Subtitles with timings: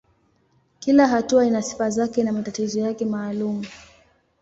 [0.79, 3.65] Kila hatua ina sifa zake na matatizo yake maalumu.